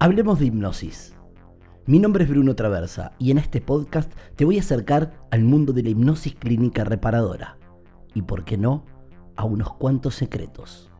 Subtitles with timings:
[0.00, 1.16] Hablemos de hipnosis.
[1.86, 5.72] Mi nombre es Bruno Traversa y en este podcast te voy a acercar al mundo
[5.72, 7.58] de la hipnosis clínica reparadora
[8.14, 8.86] y, por qué no,
[9.34, 10.92] a unos cuantos secretos.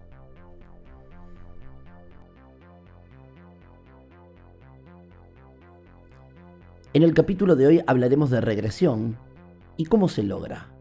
[6.93, 9.17] En el capítulo de hoy hablaremos de regresión
[9.77, 10.73] y cómo se logra.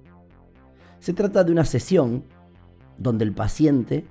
[1.00, 2.24] Se trata de una sesión
[2.98, 4.08] donde el paciente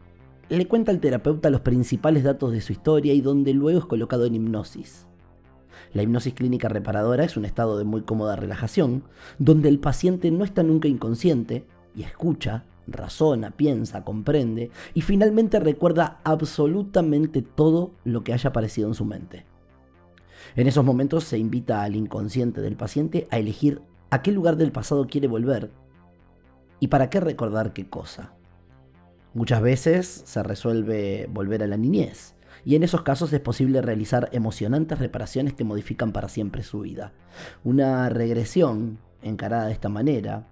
[0.48, 4.26] le cuenta al terapeuta los principales datos de su historia y donde luego es colocado
[4.26, 5.06] en hipnosis.
[5.92, 9.04] La hipnosis clínica reparadora es un estado de muy cómoda relajación,
[9.38, 11.64] donde el paciente no está nunca inconsciente
[11.94, 18.94] y escucha, razona, piensa, comprende y finalmente recuerda absolutamente todo lo que haya aparecido en
[18.94, 19.44] su mente.
[20.54, 24.70] En esos momentos se invita al inconsciente del paciente a elegir a qué lugar del
[24.70, 25.70] pasado quiere volver
[26.78, 28.32] y para qué recordar qué cosa.
[29.36, 34.30] Muchas veces se resuelve volver a la niñez, y en esos casos es posible realizar
[34.32, 37.12] emocionantes reparaciones que modifican para siempre su vida.
[37.62, 40.48] Una regresión encarada de esta manera,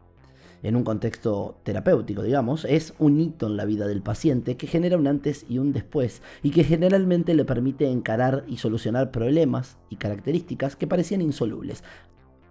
[0.62, 4.98] en un contexto terapéutico, digamos, es un hito en la vida del paciente que genera
[4.98, 9.96] un antes y un después y que generalmente le permite encarar y solucionar problemas y
[9.96, 11.82] características que parecían insolubles.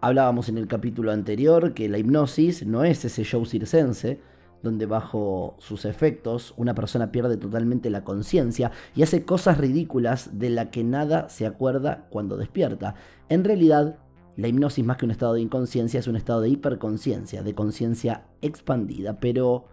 [0.01, 4.19] Hablábamos en el capítulo anterior que la hipnosis no es ese show circense,
[4.63, 10.49] donde bajo sus efectos una persona pierde totalmente la conciencia y hace cosas ridículas de
[10.49, 12.95] la que nada se acuerda cuando despierta.
[13.29, 13.99] En realidad,
[14.35, 18.25] la hipnosis más que un estado de inconsciencia es un estado de hiperconciencia, de conciencia
[18.41, 19.19] expandida.
[19.19, 19.65] Pero,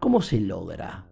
[0.00, 1.06] ¿cómo se logra?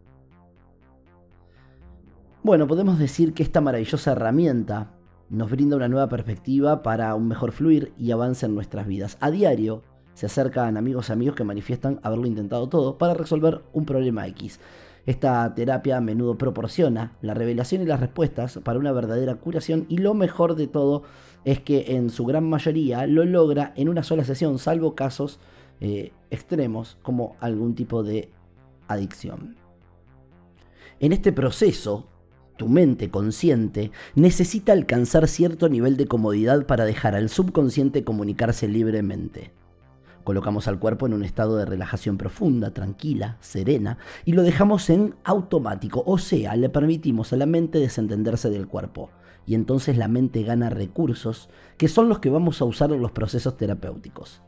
[2.43, 4.95] Bueno, podemos decir que esta maravillosa herramienta
[5.29, 9.19] nos brinda una nueva perspectiva para un mejor fluir y avance en nuestras vidas.
[9.21, 9.83] A diario,
[10.19, 14.59] se acercan amigos y amigos que manifiestan haberlo intentado todo para resolver un problema X.
[15.07, 19.99] Esta terapia a menudo proporciona la revelación y las respuestas para una verdadera curación y
[19.99, 21.05] lo mejor de todo
[21.45, 25.39] es que en su gran mayoría lo logra en una sola sesión, salvo casos
[25.81, 28.29] eh, extremos como algún tipo de
[28.89, 29.55] adicción.
[30.99, 32.09] En este proceso,
[32.57, 39.53] tu mente consciente necesita alcanzar cierto nivel de comodidad para dejar al subconsciente comunicarse libremente.
[40.29, 43.97] Colocamos al cuerpo en un estado de relajación profunda, tranquila, serena,
[44.27, 49.09] y lo dejamos en automático, o sea, le permitimos a la mente desentenderse del cuerpo.
[49.47, 53.13] Y entonces la mente gana recursos que son los que vamos a usar en los
[53.13, 54.43] procesos terapéuticos.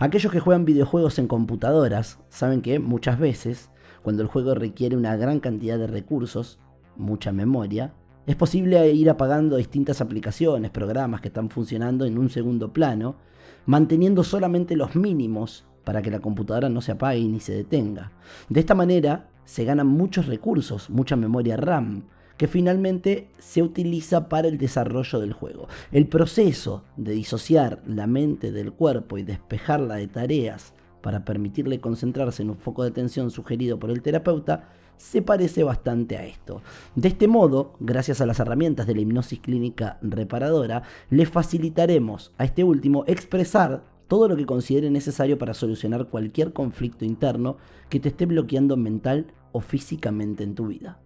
[0.00, 3.70] Aquellos que juegan videojuegos en computadoras saben que muchas veces,
[4.02, 6.58] cuando el juego requiere una gran cantidad de recursos,
[6.96, 7.94] mucha memoria,
[8.26, 13.30] es posible ir apagando distintas aplicaciones, programas que están funcionando en un segundo plano
[13.70, 18.10] manteniendo solamente los mínimos para que la computadora no se apague ni se detenga.
[18.48, 22.02] De esta manera se ganan muchos recursos, mucha memoria RAM,
[22.36, 25.68] que finalmente se utiliza para el desarrollo del juego.
[25.92, 32.42] El proceso de disociar la mente del cuerpo y despejarla de tareas para permitirle concentrarse
[32.42, 34.70] en un foco de atención sugerido por el terapeuta
[35.00, 36.60] se parece bastante a esto.
[36.94, 42.44] De este modo, gracias a las herramientas de la hipnosis clínica reparadora, le facilitaremos a
[42.44, 47.56] este último expresar todo lo que considere necesario para solucionar cualquier conflicto interno
[47.88, 51.00] que te esté bloqueando mental o físicamente en tu vida.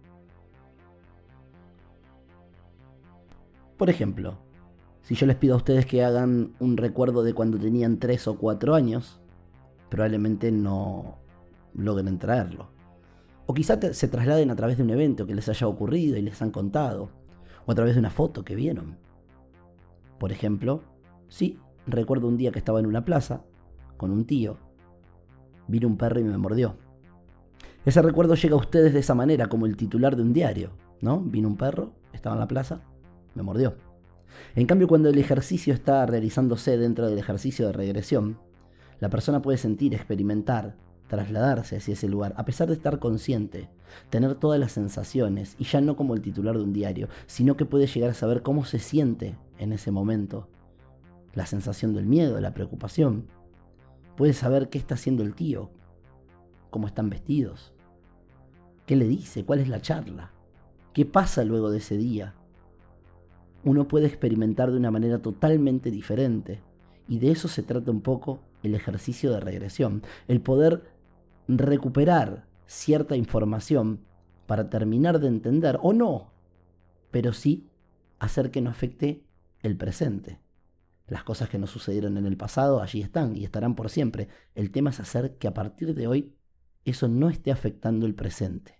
[3.77, 4.37] Por ejemplo,
[5.03, 8.37] si yo les pido a ustedes que hagan un recuerdo de cuando tenían 3 o
[8.37, 9.21] 4 años,
[9.89, 11.15] probablemente no
[11.73, 12.74] logren traerlo.
[13.47, 16.41] O quizá se trasladen a través de un evento que les haya ocurrido y les
[16.41, 17.09] han contado.
[17.65, 18.97] O a través de una foto que vieron.
[20.19, 20.81] Por ejemplo,
[21.27, 23.43] sí, recuerdo un día que estaba en una plaza
[23.97, 24.57] con un tío.
[25.67, 26.75] Vino un perro y me mordió.
[27.85, 31.21] Ese recuerdo llega a ustedes de esa manera, como el titular de un diario, ¿no?
[31.21, 32.81] Vino un perro, estaba en la plaza,
[33.35, 33.75] me mordió.
[34.55, 38.39] En cambio, cuando el ejercicio está realizándose dentro del ejercicio de regresión,
[38.99, 40.75] la persona puede sentir, experimentar
[41.07, 43.69] trasladarse hacia ese lugar, a pesar de estar consciente,
[44.09, 47.65] tener todas las sensaciones, y ya no como el titular de un diario, sino que
[47.65, 50.47] puede llegar a saber cómo se siente en ese momento.
[51.33, 53.27] La sensación del miedo, la preocupación.
[54.15, 55.69] Puede saber qué está haciendo el tío,
[56.69, 57.73] cómo están vestidos,
[58.85, 60.31] qué le dice, cuál es la charla,
[60.93, 62.33] qué pasa luego de ese día.
[63.63, 66.61] Uno puede experimentar de una manera totalmente diferente,
[67.07, 70.94] y de eso se trata un poco el ejercicio de regresión, el poder
[71.47, 74.01] recuperar cierta información
[74.47, 76.31] para terminar de entender, o no,
[77.11, 77.67] pero sí
[78.19, 79.23] hacer que no afecte
[79.61, 80.39] el presente.
[81.07, 84.27] Las cosas que nos sucedieron en el pasado allí están y estarán por siempre.
[84.55, 86.33] El tema es hacer que a partir de hoy
[86.83, 88.79] eso no esté afectando el presente.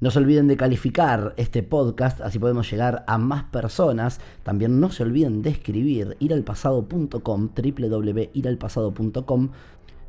[0.00, 4.20] No se olviden de calificar este podcast, así podemos llegar a más personas.
[4.42, 9.50] También no se olviden de escribir iralpasado.com, www.iralpasado.com,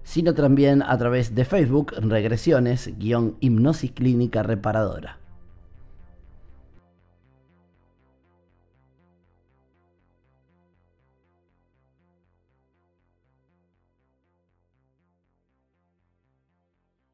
[0.04, 5.23] sino también a través de Facebook, regresiones, guion hipnosis clínica reparadora.